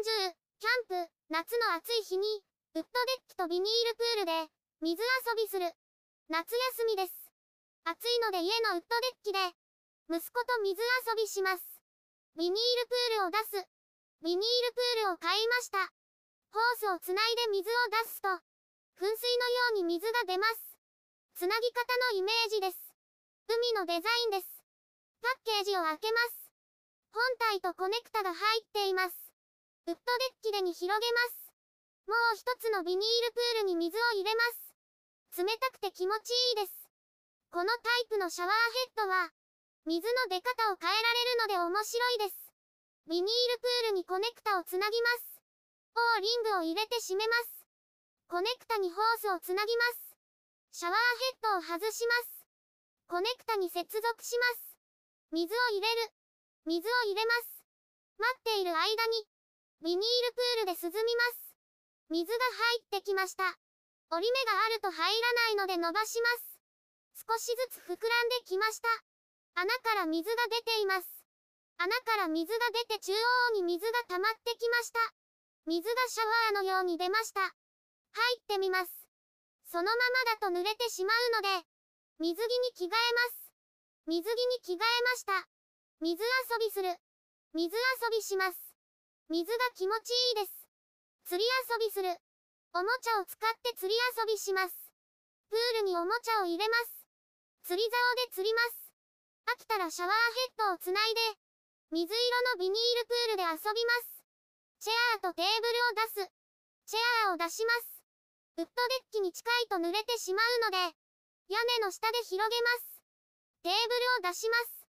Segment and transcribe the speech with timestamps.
[0.00, 2.24] キャンプ、夏の暑い日に、
[2.72, 4.48] ウッドデッキとビニールプールで、
[4.80, 5.72] 水遊びする。
[6.28, 7.12] 夏休みです。
[7.84, 9.40] 暑いので家のウッドデッキで、
[10.08, 11.64] 息子と水遊びします。
[12.36, 13.68] ビニールプールを出す。
[14.24, 15.92] ビニールプールを買いました。
[16.52, 17.72] ホースをつないで水を
[18.04, 20.80] 出すと、噴水のように水が出ます。
[21.36, 22.76] つなぎ方のイメージです。
[23.48, 24.64] 海のデザインです。
[25.20, 26.52] パッケージを開けます。
[27.12, 27.20] 本
[27.52, 29.19] 体とコネクタが入っています。
[29.90, 31.50] ウッドデッキでに広げます。
[32.06, 34.42] もう一つのビニールプールに水を入れま
[35.34, 35.42] す。
[35.42, 36.86] 冷たくて気持ちいいです。
[37.50, 39.34] このタイプのシャワーヘッドは、
[39.90, 41.10] 水の出方を変えら
[41.50, 42.54] れるので面白いです。
[43.10, 45.42] ビニールプールにコネクタをつなぎます。
[45.98, 47.66] O リングを入れて閉めます。
[48.30, 50.14] コネクタにホースをつなぎます。
[50.70, 52.46] シャワーヘッドを外します。
[53.10, 54.78] コネクタに接続します。
[55.34, 56.14] 水を入れる。
[56.66, 57.58] 水を入れます。
[58.22, 59.26] 待っている間に、
[59.82, 60.32] ビニール
[60.68, 61.56] プールで涼みます。
[62.10, 63.56] 水が入ってきました。
[64.10, 67.24] 折り目があると入らないので伸ばします。
[67.24, 68.88] 少しずつ膨らんできました。
[69.54, 71.08] 穴から水が出ています。
[71.78, 75.00] 穴から水が出て中央に水が溜まってきました。
[75.64, 77.40] 水がシャワーのように出ました。
[77.40, 77.48] 入
[78.36, 78.92] ってみます。
[79.64, 81.66] そのままだと濡れてしまうので、
[82.18, 82.96] 水着に着替えま
[83.32, 83.52] す。
[84.06, 85.48] 水着に着替えました。
[86.02, 86.94] 水遊びする。
[87.54, 88.69] 水遊びします。
[89.30, 90.66] 水が気持ちいいです。
[91.22, 92.10] 釣り遊びする。
[92.74, 94.74] おもちゃを使って釣り遊びします。
[95.46, 97.06] プールにおもちゃを入れます。
[97.62, 97.94] 釣り竿
[98.26, 98.90] で釣ります。
[99.46, 100.14] 飽きたらシャワー
[100.58, 101.20] ヘッドをつないで、
[101.94, 104.18] 水色のビニールプールで遊びます。
[104.82, 106.30] チェアーとテーブルを出す。
[106.90, 108.02] チェアーを出します。
[108.58, 110.98] ウッドデッキに近いと濡れてしまうので、
[111.46, 112.98] 屋根の下で広げます。
[113.62, 114.90] テーブルを出します。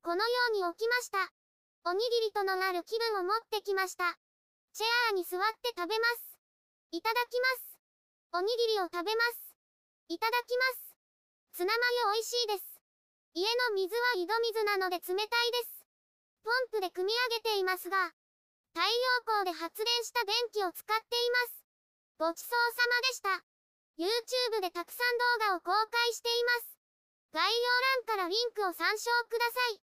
[0.00, 1.43] このように置きました。
[1.84, 4.16] おにぎりとのある気分を持ってきました。
[4.72, 6.40] チェアーに座って食べます。
[6.96, 7.76] いただきます。
[8.32, 9.52] おにぎりを食べます。
[10.08, 10.96] いただきます。
[11.52, 12.80] ツナマヨ美味しいです。
[13.36, 15.84] 家の水は井戸水なので冷たいです。
[16.40, 18.16] ポンプで組み上げていますが、
[18.72, 21.68] 太陽光で発電した電気を使っています。
[22.16, 23.28] ごちそうさまでした。
[24.00, 25.18] YouTube でたくさん
[25.52, 26.80] 動画を公開しています。
[27.36, 27.60] 概要
[28.08, 29.93] 欄からリンクを参照ください。